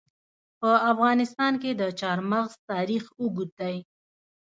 په 0.59 0.69
افغانستان 0.91 1.53
کې 1.61 1.71
د 1.81 1.83
چار 1.99 2.17
مغز 2.31 2.53
تاریخ 2.71 3.03
اوږد 3.19 3.49
دی. 3.59 3.75